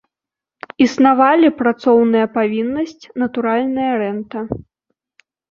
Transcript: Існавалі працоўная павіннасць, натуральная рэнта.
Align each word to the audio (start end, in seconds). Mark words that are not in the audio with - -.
Існавалі 0.85 1.49
працоўная 1.59 2.23
павіннасць, 2.39 3.05
натуральная 3.25 3.93
рэнта. 4.07 4.37